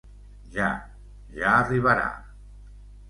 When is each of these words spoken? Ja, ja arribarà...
Ja, 0.55 0.69
ja 1.41 1.53
arribarà... 1.59 2.09